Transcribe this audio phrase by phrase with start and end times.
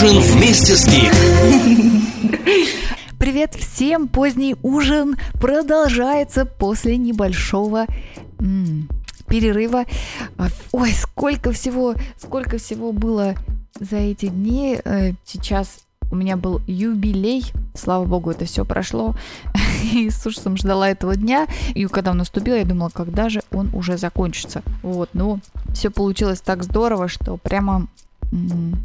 [0.00, 1.12] ужин вместе с Гик.
[3.18, 4.06] Привет всем!
[4.06, 7.86] Поздний ужин продолжается после небольшого
[8.38, 8.88] м,
[9.26, 9.86] перерыва.
[10.70, 13.34] Ой, сколько всего, сколько всего было
[13.80, 14.78] за эти дни.
[14.84, 15.80] Э, Сейчас
[16.12, 17.44] у меня был юбилей.
[17.74, 19.16] Слава богу, это все прошло.
[19.92, 21.48] И с ужасом ждала этого дня.
[21.74, 24.62] И когда он наступил, я думала, когда же он уже закончится.
[24.82, 25.40] Вот, но
[25.74, 27.88] все получилось так здорово, что прямо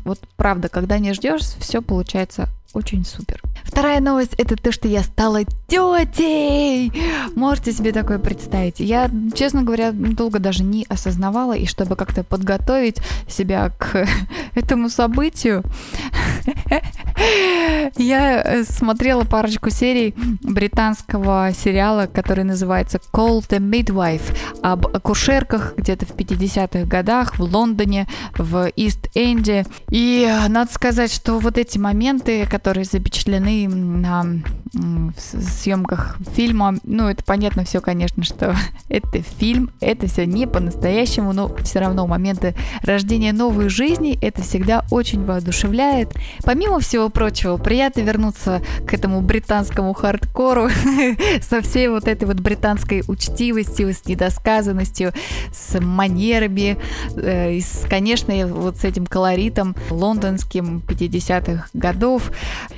[0.05, 3.41] вот правда, когда не ждешь, все получается очень супер.
[3.63, 6.91] Вторая новость это то, что я стала тетей.
[7.35, 8.79] Можете себе такое представить?
[8.79, 14.07] Я, честно говоря, долго даже не осознавала, и чтобы как-то подготовить себя к
[14.55, 15.63] этому событию,
[17.97, 26.05] я э, смотрела парочку серий британского сериала, который называется Call the Midwife, об акушерках где-то
[26.05, 29.65] в 50-х годах в Лондоне, в Ист-Энде.
[29.89, 34.25] И э, надо сказать, что вот эти моменты, которые запечатлены на
[35.17, 38.55] съемках фильма, ну, это понятно все, конечно, что
[38.89, 44.83] это фильм, это все не по-настоящему, но все равно моменты рождения новой жизни, это всегда
[44.89, 46.13] очень воодушевляет.
[46.43, 50.69] Помимо всего прочего, приятно вернуться к этому британскому хардкору
[51.41, 55.13] со всей вот этой вот британской учтивостью, с недосказанностью,
[55.51, 56.77] с манерами,
[57.15, 62.31] э, с, конечно, вот с этим колоритом лондонским 50-х годов.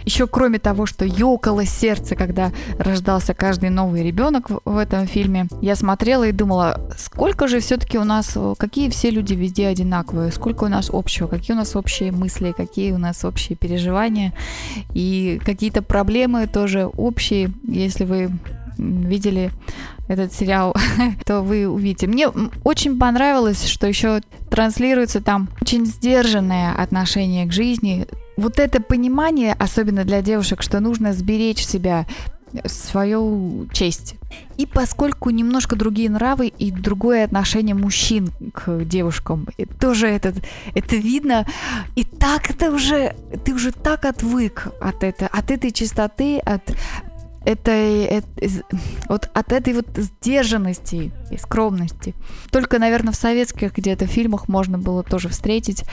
[0.06, 5.76] Еще кроме того, что ёкало сердце, когда рождался каждый новый ребенок в, этом фильме, я
[5.76, 10.66] смотрела и думала, сколько же все-таки у нас, э, какие все люди везде одинаковые, сколько
[10.66, 14.34] у нас общего, какие у нас общие мысли, какие у нас общие переживания
[14.94, 18.32] и какие-то проблемы тоже общие, если вы
[18.78, 19.52] видели
[20.08, 20.76] этот сериал,
[21.26, 22.08] то вы увидите.
[22.08, 22.30] Мне
[22.64, 28.08] очень понравилось, что еще транслируется там очень сдержанное отношение к жизни.
[28.38, 32.06] Вот это понимание, особенно для девушек, что нужно сберечь себя,
[32.54, 34.16] э, свою честь.
[34.58, 40.34] И поскольку немножко другие нравы и другое отношение мужчин к девушкам, и тоже это,
[40.74, 41.46] это видно,
[41.96, 46.62] и так это уже, ты уже так отвык от, это, от этой чистоты, от
[47.46, 48.64] этой, эт- из-
[49.08, 52.14] вот от этой вот сдержанности и скромности.
[52.52, 55.84] Только, наверное, в советских где-то фильмах можно было тоже встретить,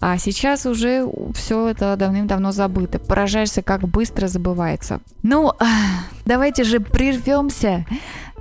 [0.00, 2.98] а сейчас уже все это давным-давно забыто.
[2.98, 5.00] Поражаешься, как быстро забывается.
[5.22, 5.52] Ну,
[6.24, 7.84] давайте же прервемся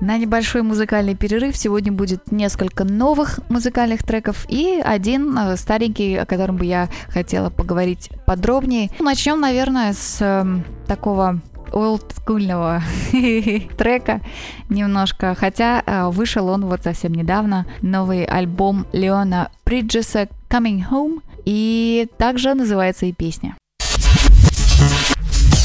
[0.01, 1.57] на небольшой музыкальный перерыв.
[1.57, 7.49] Сегодня будет несколько новых музыкальных треков и один э, старенький, о котором бы я хотела
[7.49, 8.89] поговорить подробнее.
[8.99, 11.41] Начнем, наверное, с эм, такого
[11.71, 12.81] олдскульного
[13.77, 14.21] трека
[14.69, 22.07] немножко, хотя э, вышел он вот совсем недавно, новый альбом Леона Бриджеса Coming Home, и
[22.17, 23.55] также называется и песня.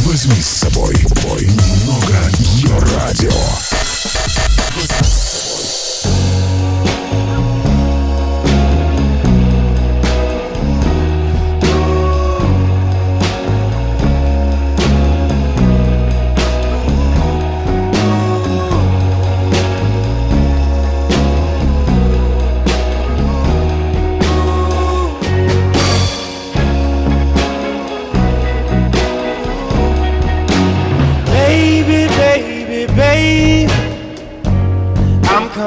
[0.04, 0.94] Возьми с собой
[1.24, 3.83] бой немного ее радио.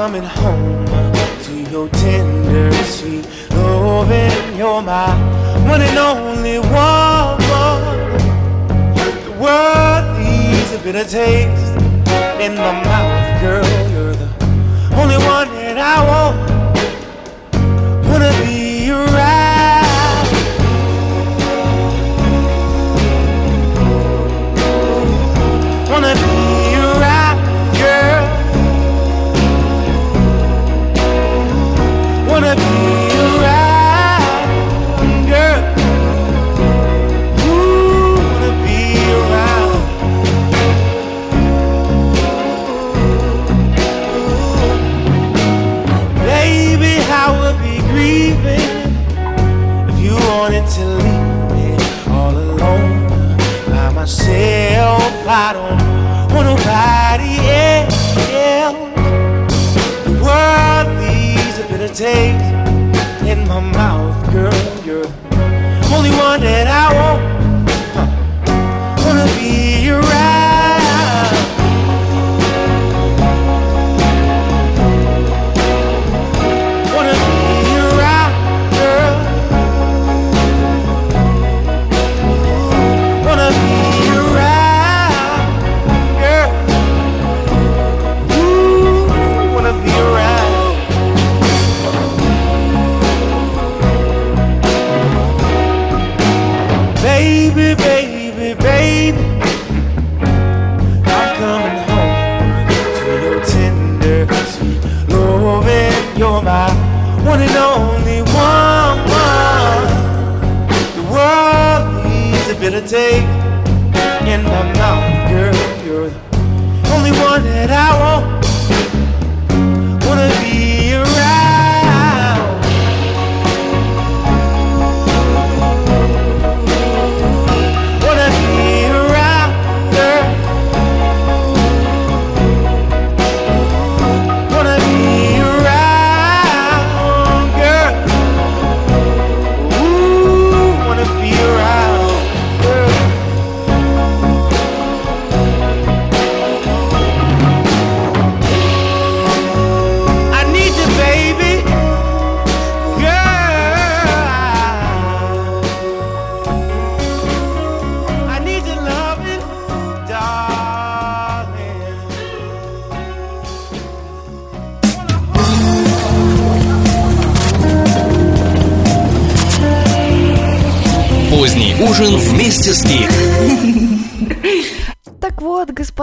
[0.08, 0.86] Coming home
[1.42, 4.56] to your tender, sweet loving.
[4.56, 5.12] You're my
[5.68, 7.78] one and only woman.
[9.26, 11.74] The world needs a bitter taste
[12.40, 13.07] in my mouth,
[65.92, 67.37] only one that I want.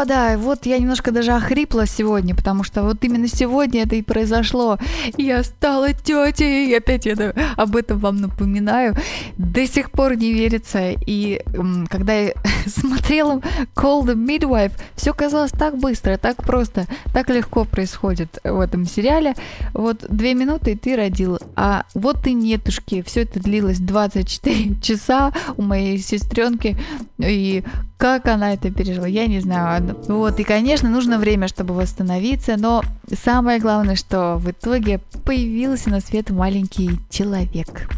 [0.06, 4.78] Господа, вот я немножко даже охрипла сегодня, потому что вот именно сегодня это и произошло.
[5.18, 7.16] Я стала тетей, и опять я
[7.58, 8.96] об этом вам напоминаю.
[9.38, 10.92] До сих пор не верится.
[10.92, 11.42] И
[11.90, 12.34] когда я
[12.68, 13.42] смотрела
[13.76, 19.34] Call the Midwife, все казалось так быстро, так просто, так легко происходит в этом сериале.
[19.74, 21.40] Вот две минуты, и ты родил.
[21.56, 23.02] А вот и нетушки.
[23.02, 26.78] Все это длилось 24 часа у моей сестренки.
[27.18, 27.64] И
[27.98, 29.95] как она это пережила, я не знаю.
[30.08, 36.00] Вот, и, конечно, нужно время, чтобы восстановиться, но самое главное, что в итоге появился на
[36.00, 37.90] свет маленький человек.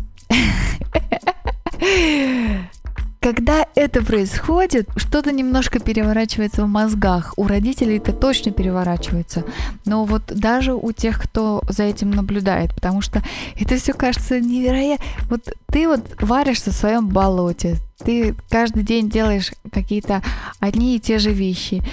[3.19, 7.33] Когда это происходит, что-то немножко переворачивается в мозгах.
[7.35, 9.43] У родителей это точно переворачивается.
[9.83, 13.21] Но вот даже у тех, кто за этим наблюдает, потому что
[13.59, 15.03] это все кажется невероятно.
[15.29, 20.21] Вот ты вот варишься в своем болоте, ты каждый день делаешь какие-то
[20.59, 21.83] одни и те же вещи.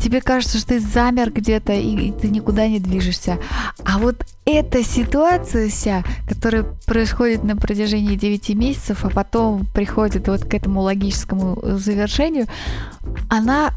[0.00, 3.38] Тебе кажется, что ты замер где-то и, ты никуда не движешься.
[3.84, 10.44] А вот эта ситуация вся, которая происходит на протяжении 9 месяцев, а потом приходит вот
[10.44, 12.46] к этому логическому завершению,
[13.28, 13.72] она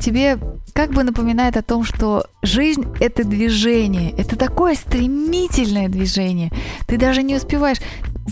[0.00, 0.38] тебе
[0.72, 6.50] как бы напоминает о том, что жизнь— это движение, это такое стремительное движение.
[6.86, 7.78] Ты даже не успеваешь.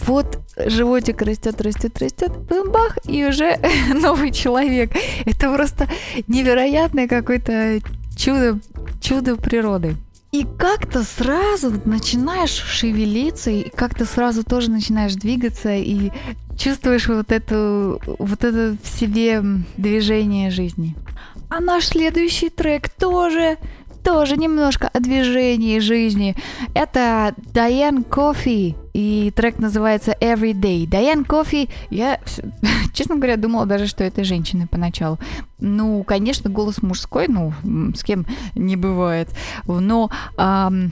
[0.07, 2.33] Вот животик растет, растет, растет,
[2.69, 3.59] бах, и уже
[3.95, 4.93] новый человек.
[5.25, 5.89] Это просто
[6.27, 7.79] невероятное какое-то
[8.17, 8.59] чудо,
[9.01, 9.97] чудо природы.
[10.33, 16.11] И как-то сразу начинаешь шевелиться, и как-то сразу тоже начинаешь двигаться, и
[16.57, 19.43] чувствуешь вот эту, вот это в себе
[19.77, 20.97] движение жизни.
[21.55, 23.59] А наш следующий трек тоже
[24.03, 26.35] тоже немножко о движении жизни.
[26.75, 30.89] Это Дайан Кофи, и трек называется Every Day.
[30.89, 32.19] Дайан Кофи, я,
[32.95, 35.19] честно говоря, думала даже, что это женщина поначалу.
[35.59, 37.53] Ну, конечно, голос мужской, ну,
[37.95, 39.29] с кем не бывает.
[39.67, 40.11] Но...
[40.39, 40.91] Ам,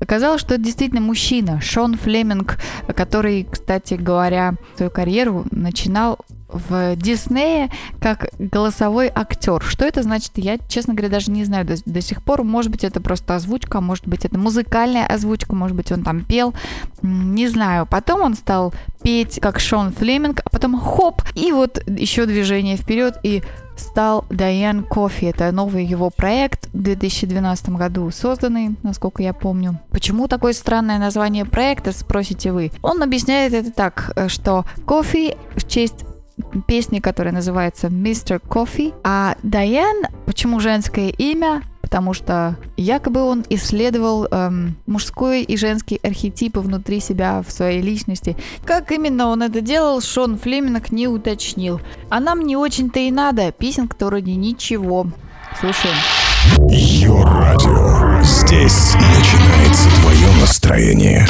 [0.00, 6.18] Оказалось, что это действительно мужчина, Шон Флеминг, который, кстати говоря, свою карьеру начинал
[6.52, 9.62] в Диснее как голосовой актер.
[9.62, 12.44] Что это значит, я, честно говоря, даже не знаю до, до сих пор.
[12.44, 16.54] Может быть, это просто озвучка, может быть, это музыкальная озвучка, может быть, он там пел.
[17.02, 17.86] Не знаю.
[17.86, 23.18] Потом он стал петь как Шон Флеминг, а потом хоп, и вот еще движение вперед,
[23.22, 23.42] и
[23.76, 25.26] стал Дайан Кофи.
[25.26, 29.80] Это новый его проект в 2012 году созданный, насколько я помню.
[29.90, 32.70] Почему такое странное название проекта, спросите вы?
[32.82, 36.04] Он объясняет это так, что кофе в честь
[36.66, 38.40] песни, которая называется Mr.
[38.40, 41.62] Coffee, а Дайан, почему женское имя?
[41.80, 48.36] Потому что якобы он исследовал эм, мужской и женский архетипы внутри себя в своей личности.
[48.64, 51.80] Как именно он это делал, Шон Флеминг не уточнил.
[52.08, 55.06] А нам не очень-то и надо, песенка-то вроде ничего.
[55.60, 55.96] Слушаем.
[56.70, 58.22] Йо-радио.
[58.22, 61.26] Здесь начинается твое настроение.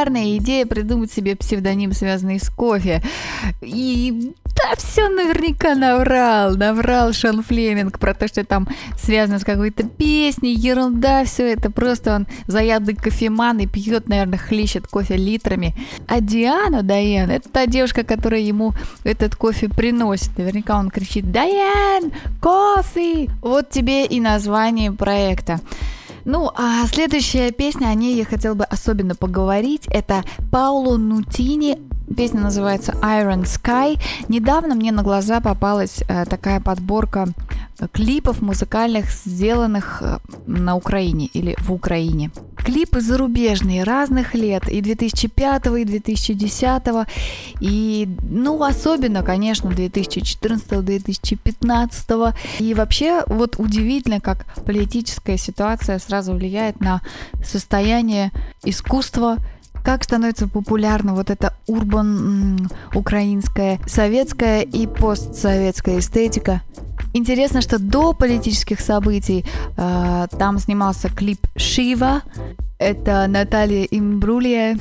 [0.00, 3.02] Шикарная идея придумать себе псевдоним, связанный с кофе.
[3.60, 8.66] И да, все наверняка наврал, наврал Шон Флеминг про то, что там
[8.98, 14.86] связано с какой-то песней, ерунда, все это просто он заядлый кофеман и пьет, наверное, хлещет
[14.86, 15.74] кофе литрами.
[16.08, 18.72] А Диана, Дайан, это та девушка, которая ему
[19.04, 20.36] этот кофе приносит.
[20.38, 25.60] Наверняка он кричит «Дайан, кофе!» Вот тебе и название проекта.
[26.32, 29.88] Ну, а следующая песня, о ней я хотела бы особенно поговорить.
[29.88, 30.22] Это
[30.52, 31.89] Пауло Нутини.
[32.16, 34.00] Песня называется Iron Sky.
[34.28, 37.28] Недавно мне на глаза попалась э, такая подборка
[37.78, 42.32] э, клипов музыкальных, сделанных э, на Украине или в Украине.
[42.56, 46.82] Клипы зарубежные, разных лет, и 2005, и 2010,
[47.60, 52.34] и, ну, особенно, конечно, 2014-2015.
[52.58, 57.02] И вообще, вот удивительно, как политическая ситуация сразу влияет на
[57.42, 58.30] состояние
[58.64, 59.38] искусства,
[59.82, 66.62] как становится популярна вот эта урбан украинская, советская и постсоветская эстетика.
[67.12, 69.44] Интересно, что до политических событий
[69.76, 72.22] э, там снимался клип Шива.
[72.78, 74.78] Это Наталья Имбрулия.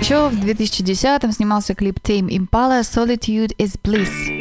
[0.00, 4.39] Еще в 2010-м снимался клип Tame Impala Solitude is Bliss.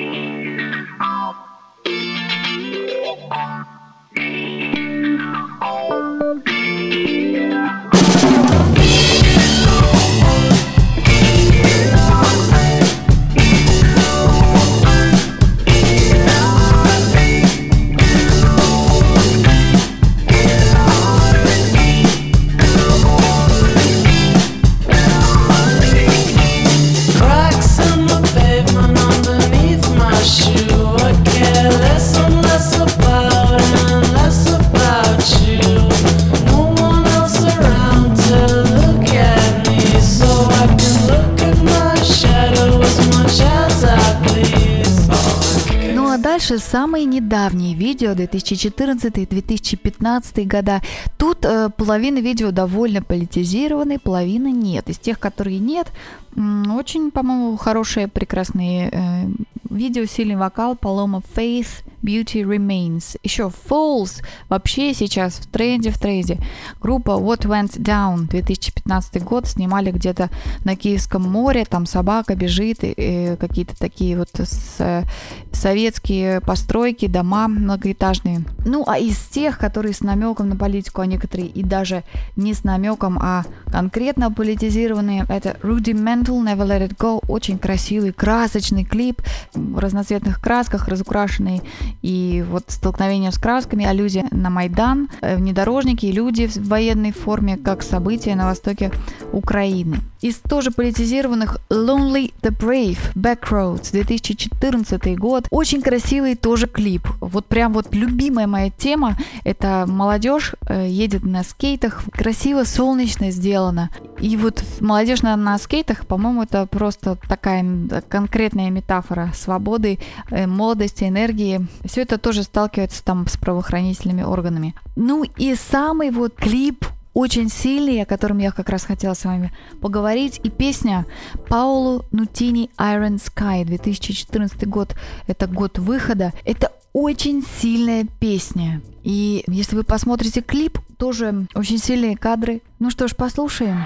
[46.50, 50.82] Дальше самые недавние видео 2014-2015 года.
[51.18, 54.90] Тут э, половина видео довольно политизированы, половина нет.
[54.90, 55.92] Из тех, которые нет,
[56.36, 59.28] очень, по-моему, хорошие, прекрасные э,
[59.70, 63.18] видео, сильный вокал, Paloma Faith, Beauty Remains.
[63.24, 66.40] Еще Falls вообще сейчас в тренде, в тренде.
[66.82, 70.30] Группа What Went Down 2015 год снимали где-то
[70.64, 75.06] на Киевском море, там собака бежит, и, и какие-то такие вот с-
[75.52, 78.42] советские постройки, дома многоэтажные.
[78.66, 82.04] Ну, а из тех, которые с намеком на политику, а некоторые и даже
[82.36, 88.84] не с намеком, а конкретно политизированные, это Rudimental Never Let It Go, очень красивый, красочный
[88.84, 89.22] клип,
[89.54, 91.62] в разноцветных красках, разукрашенный,
[92.02, 97.84] и вот столкновение с красками, аллюзия на Майдан, э, внедорожники люди в военной форме, как
[97.84, 98.92] события на востоке
[99.32, 99.98] Украины.
[100.22, 105.48] Из тоже политизированных Lonely the Brave, Backroads, 2014 год.
[105.50, 107.08] Очень красивый тоже клип.
[107.22, 109.18] Вот прям вот любимая моя тема.
[109.46, 112.04] Это молодежь э, едет на скейтах.
[112.12, 113.92] Красиво, солнечно сделано.
[114.20, 117.66] И вот молодежь на, на скейтах, по-моему, это просто такая
[118.10, 120.00] конкретная метафора свободы,
[120.32, 121.66] э, молодости, энергии.
[121.86, 124.76] Все это тоже сталкивается там с правоохранительными органами.
[124.98, 129.52] Ну и самый вот клип очень сильный, о котором я как раз хотела с вами
[129.82, 130.40] поговорить.
[130.44, 131.06] И песня
[131.48, 134.96] Паулу Нутини Iron Sky, 2014 год.
[135.28, 136.34] Это год выхода.
[136.46, 138.82] Это очень сильная песня.
[139.04, 142.62] И если вы посмотрите клип, тоже очень сильные кадры.
[142.80, 143.86] Ну что ж, послушаем.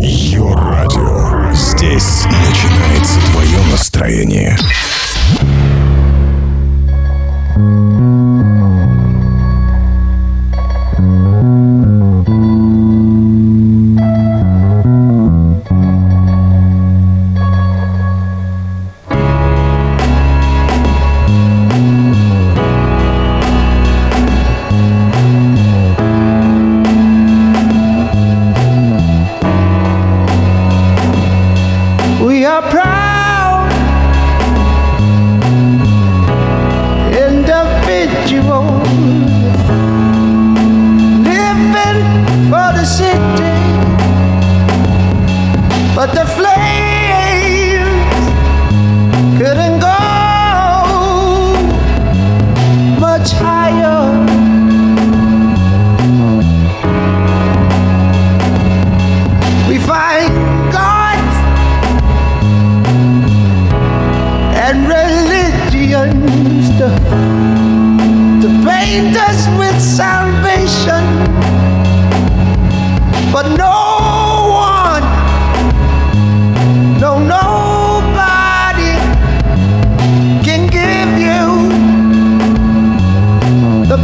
[0.00, 1.52] Йо-радио.
[1.52, 4.56] Здесь начинается твое настроение.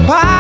[0.07, 0.36] Bye.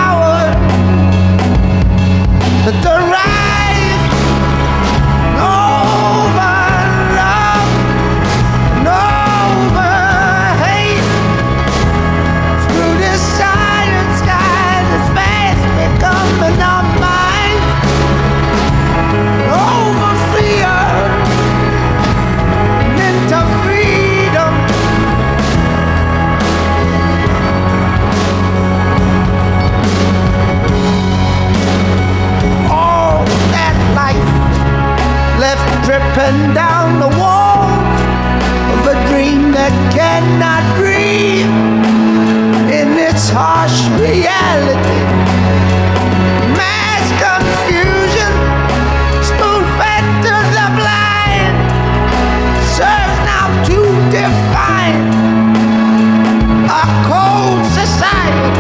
[57.37, 58.51] old society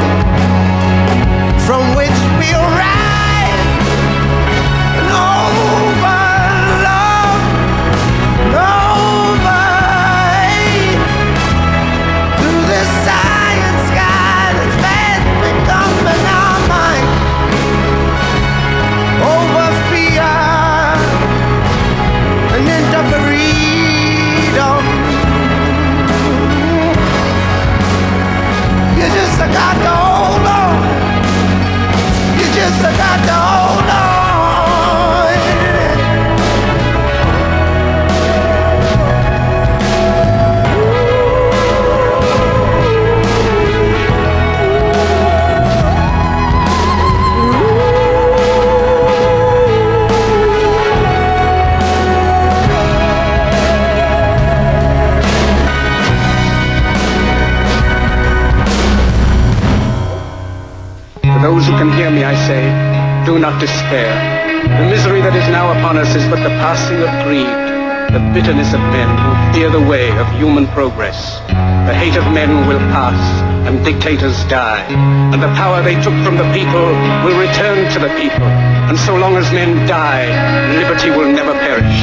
[1.66, 3.05] from which we arise.
[61.46, 62.58] Those who can hear me, I say,
[63.22, 64.10] do not despair.
[64.66, 67.46] The misery that is now upon us is but the passing of greed,
[68.10, 71.38] the bitterness of men who fear the way of human progress.
[71.86, 73.14] The hate of men will pass,
[73.62, 74.82] and dictators die,
[75.30, 76.90] and the power they took from the people
[77.22, 78.50] will return to the people.
[78.90, 80.26] And so long as men die,
[80.74, 82.02] liberty will never perish.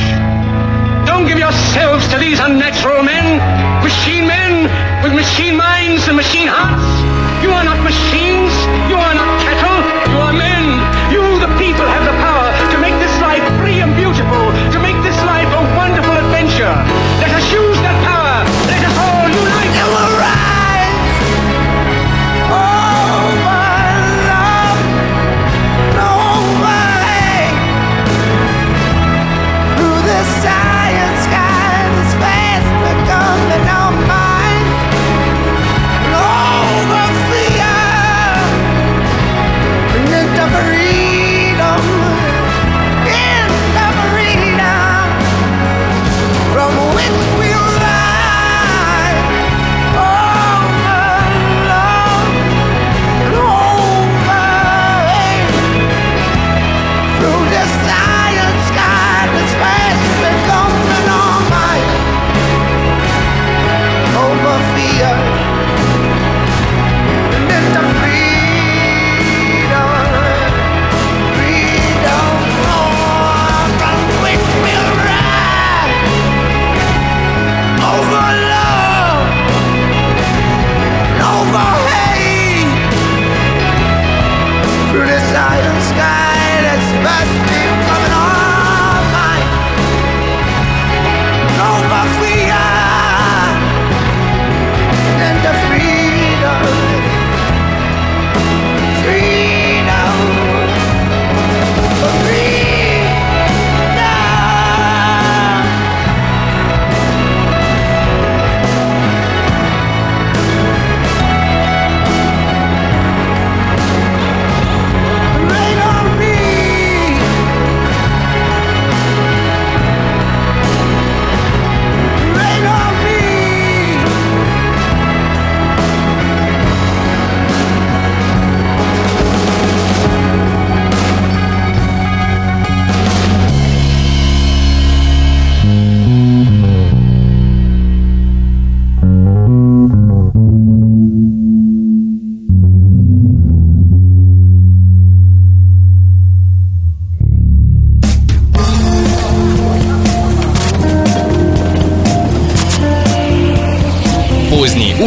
[1.03, 3.43] Don't give yourselves to these unnatural men,
[3.83, 4.71] machine men
[5.03, 7.43] with machine minds and machine hearts.
[7.43, 8.53] You are not machines.
[8.87, 9.79] You are not cattle.
[10.11, 10.62] You are men.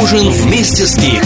[0.06, 1.22] Ужин вместе с Гик.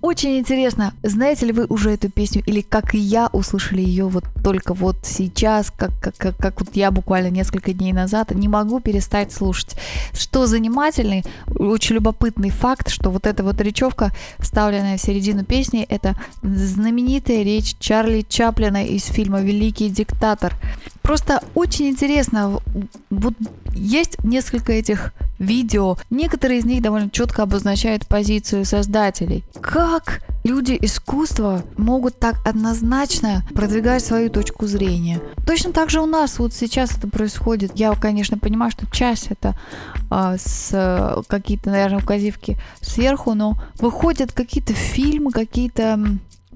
[0.00, 4.24] Очень интересно, знаете ли вы уже эту песню или как и я услышали ее вот
[4.44, 8.78] только вот сейчас, как, как, как, как вот я буквально несколько дней назад, не могу
[8.80, 9.74] перестать слушать.
[10.12, 16.14] Что занимательный, очень любопытный факт, что вот эта вот речевка, вставленная в середину песни, это
[16.42, 20.52] знаменитая речь Чарли Чаплина из фильма «Великий диктатор».
[21.04, 22.60] Просто очень интересно,
[23.10, 23.34] вот
[23.74, 29.44] есть несколько этих видео, некоторые из них довольно четко обозначают позицию создателей.
[29.60, 35.20] Как люди искусства могут так однозначно продвигать свою точку зрения?
[35.46, 37.72] Точно так же у нас вот сейчас это происходит.
[37.74, 39.58] Я, конечно, понимаю, что часть это
[40.08, 46.00] а, с э, какие-то, наверное, указивки сверху, но выходят какие-то фильмы, какие-то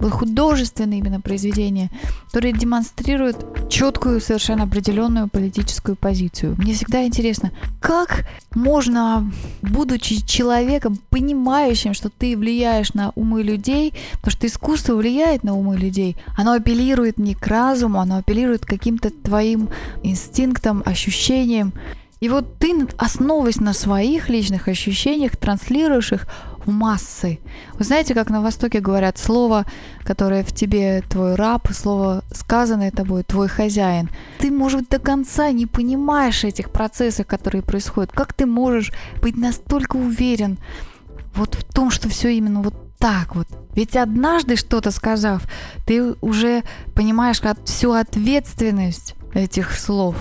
[0.00, 1.90] художественные именно произведения,
[2.26, 6.56] которые демонстрируют четкую, совершенно определенную политическую позицию.
[6.58, 9.30] Мне всегда интересно, как можно,
[9.62, 15.76] будучи человеком, понимающим, что ты влияешь на умы людей, потому что искусство влияет на умы
[15.76, 19.68] людей, оно апеллирует не к разуму, оно апеллирует к каким-то твоим
[20.02, 21.72] инстинктам, ощущениям.
[22.20, 26.26] И вот ты, основываясь на своих личных ощущениях, транслируешь их
[26.64, 27.38] в массы.
[27.74, 29.64] Вы знаете, как на Востоке говорят слово,
[30.02, 34.11] которое в тебе твой раб, слово, сказанное тобой, твой хозяин.
[34.38, 38.12] Ты, может быть, до конца не понимаешь этих процессов, которые происходят.
[38.12, 40.59] Как ты можешь быть настолько уверен
[41.35, 43.46] вот в том, что все именно вот так вот.
[43.74, 45.44] Ведь однажды что-то сказав,
[45.87, 50.16] ты уже понимаешь всю ответственность этих слов.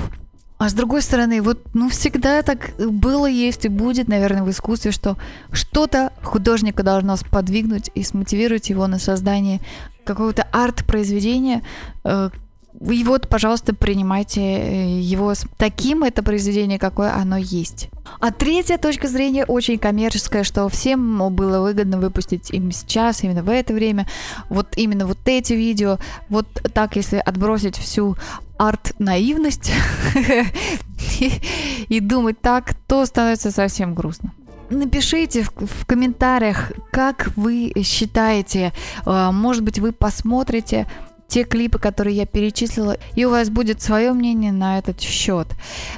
[0.57, 4.91] А с другой стороны, вот ну всегда так было, есть и будет, наверное, в искусстве,
[4.91, 5.17] что
[5.51, 9.61] что-то художника должно сподвигнуть и смотивировать его на создание
[10.03, 11.61] какого-то арт-произведения.
[12.79, 17.89] И вот, пожалуйста, принимайте э, его таким это произведение, какое оно есть.
[18.19, 23.49] А третья точка зрения очень коммерческая, что всем было выгодно выпустить им сейчас, именно в
[23.49, 24.07] это время,
[24.49, 25.97] вот именно вот эти видео,
[26.29, 28.15] вот так, если отбросить всю
[28.59, 29.71] арт-наивность
[31.89, 34.33] и думать так, то становится совсем грустно.
[34.69, 38.73] Напишите в, в комментариях, как вы считаете,
[39.05, 40.87] э, может быть, вы посмотрите
[41.27, 45.47] те клипы, которые я перечислила, и у вас будет свое мнение на этот счет.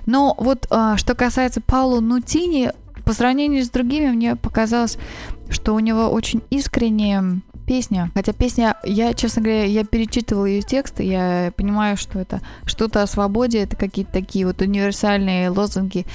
[0.06, 2.72] Но вот э, что касается Пауло Нутини,
[3.06, 4.98] по сравнению с другими, мне показалось,
[5.50, 8.12] что у него очень искренняя песня.
[8.16, 13.04] Хотя песня, я, честно говоря, я перечитывала ее текст, и я понимаю, что это что-то
[13.04, 16.06] о свободе, это какие-то такие вот универсальные лозунги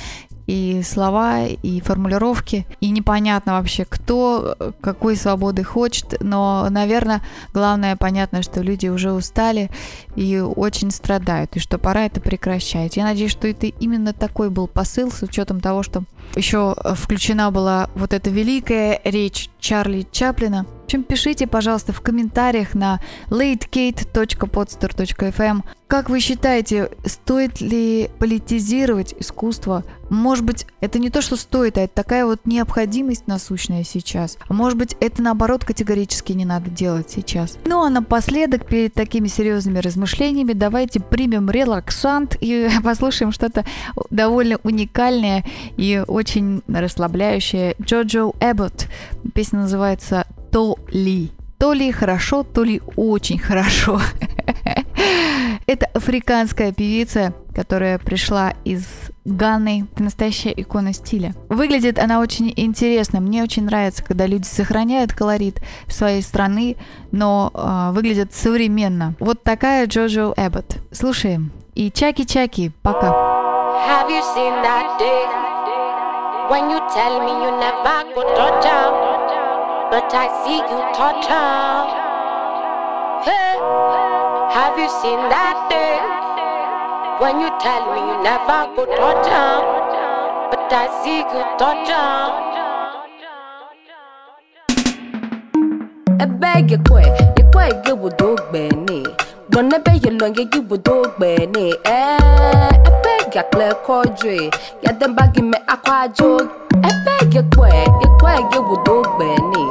[0.47, 8.43] и слова, и формулировки, и непонятно вообще, кто какой свободы хочет, но, наверное, главное понятно,
[8.43, 9.71] что люди уже устали
[10.17, 12.97] и очень страдают, и что пора это прекращать.
[12.97, 16.05] Я надеюсь, что это именно такой был посыл, с учетом того, что
[16.37, 20.67] еще включена была вот эта великая речь Чарли Чаплина.
[20.85, 29.83] В общем, пишите, пожалуйста, в комментариях на latecate.podster.fm, как вы считаете, стоит ли политизировать искусство?
[30.11, 34.37] Может быть, это не то, что стоит, а это такая вот необходимость насущная сейчас.
[34.47, 37.57] А может быть, это наоборот категорически не надо делать сейчас.
[37.65, 43.65] Ну а напоследок, перед такими серьезными размышлениями, давайте примем релаксант и послушаем что-то
[44.11, 47.75] довольно уникальное и очень расслабляющее.
[47.81, 48.89] Джоджо Эббот.
[49.35, 51.33] Песня называется «То ли».
[51.59, 54.01] То ли хорошо, то ли очень хорошо.
[55.67, 58.87] Это африканская певица, которая пришла из
[59.25, 59.89] Ганы.
[59.93, 61.35] Это настоящая икона стиля.
[61.49, 63.21] Выглядит она очень интересно.
[63.21, 66.77] Мне очень нравится, когда люди сохраняют колорит своей страны,
[67.11, 69.17] но э, выглядят современно.
[69.19, 70.77] Вот такая Джоджо Эббот.
[70.93, 71.51] Слушаем.
[71.75, 72.71] И чаки-чаки.
[72.83, 73.09] Пока.
[73.09, 75.45] Have you seen that day
[76.49, 79.14] when you tell me you never go touch her,
[79.95, 81.87] but I see you torture.
[83.23, 83.55] Hey,
[84.55, 86.03] have you seen that day
[87.23, 89.55] when you tell me you never go torture,
[90.51, 92.19] but I see you torture.
[96.19, 99.07] I beg you quit, you quite good with dog benny.
[99.51, 101.73] Don't be you long, you give with dog benny.
[101.85, 104.51] Eh, I beg you clear cordry,
[104.83, 106.64] yeah, then bagging me aqua joke.
[106.89, 109.65] ebege kwege kwege wụdo ogbeni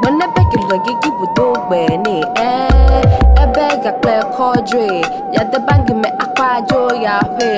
[0.00, 3.02] kpọnebegilọgị gị wụdo ogbeni ee
[3.42, 4.88] ebege kpe kọdri
[5.32, 7.50] ya deba gị me akpajo ya hwe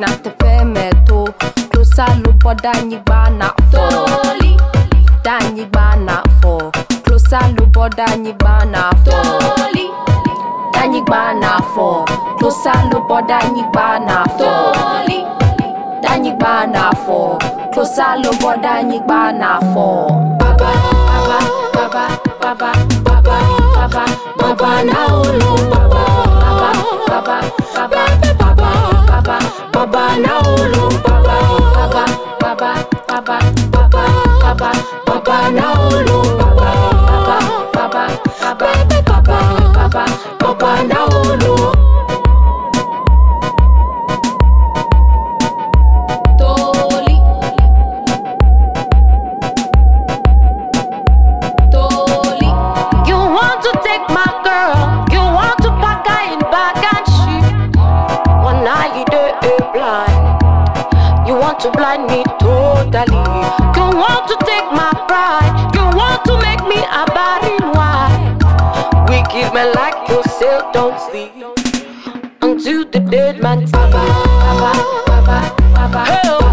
[0.00, 1.28] na tefe meto
[1.70, 3.84] klosalụbọ danyigba na fọ.
[5.24, 6.54] Danyigba na fọ.
[7.04, 9.18] Klosalụbọ danyigba na fọ.
[10.74, 11.88] Danyigba na fọ.
[12.38, 14.50] Klosalụbọ danyigba na fọ.
[16.02, 17.18] Danyigba na fọ.
[17.72, 20.06] Closer lo boda nyigba na for.
[20.38, 20.72] Baba,
[21.08, 21.38] baba,
[21.74, 22.04] baba,
[22.40, 22.72] baba,
[23.04, 23.38] baba,
[23.74, 24.04] baba,
[24.38, 25.52] baba na olo.
[25.72, 26.04] Baba,
[27.08, 27.38] baba,
[27.74, 28.04] baba,
[28.38, 28.70] baba,
[29.08, 29.38] baba,
[29.72, 30.84] baba na olo.
[31.06, 31.36] Baba,
[31.74, 32.04] baba,
[32.40, 32.72] baba,
[33.08, 33.38] baba,
[33.72, 34.04] baba,
[34.42, 34.72] baba,
[35.06, 36.41] baba na olo.
[62.08, 63.22] Me totally.
[63.76, 69.08] You want to take my pride, you want to make me a barren wife.
[69.08, 71.32] Wicked man like yourself don't sleep
[72.42, 73.72] until the dead man sleep.
[73.92, 74.72] Baba,
[75.06, 75.38] baba,
[75.74, 76.51] baba, Hey, baba, baba,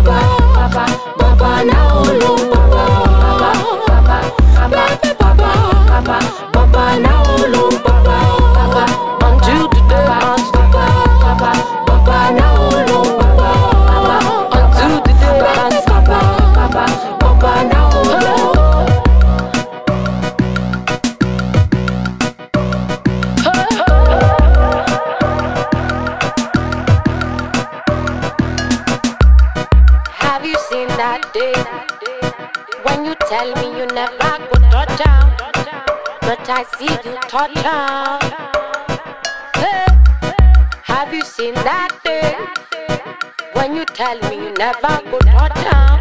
[43.60, 46.00] When you tell me you never go touch down,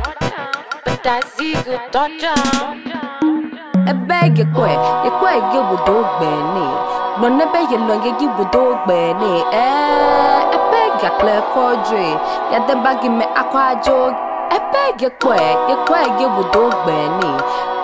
[0.87, 2.87] but I see you touch down.
[3.83, 6.69] I beg you quick, you quick, you would do Benny.
[7.19, 9.43] Run a beg you long, you would do Benny.
[9.51, 12.15] Eh, I beg you clear quadri.
[12.55, 14.15] Yet the baggy me aqua joke.
[14.55, 17.33] I beg you quick, you quick, you would do Benny.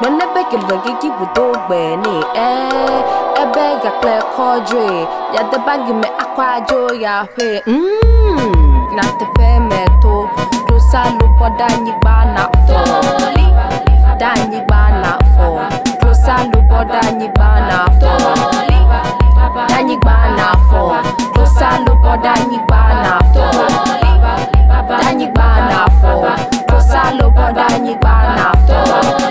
[0.01, 2.23] Run a beg you long, you would do Benny.
[2.39, 3.03] Eh,
[3.43, 4.87] I beg you clear quadri.
[5.35, 6.95] Yet the baggy me aqua joke.
[6.95, 7.27] Yeah,
[7.67, 8.54] mmm
[8.95, 10.29] natafeme tu
[10.69, 12.79] lusalupo danyibanafo
[14.19, 15.61] danyibanafo
[16.03, 18.13] lusalupo danyibanafo
[19.69, 20.97] danyibanafo
[21.37, 23.45] lusalupo danyibanafo
[25.01, 26.13] danyibanafo
[26.73, 29.24] lusalupo danyibanafo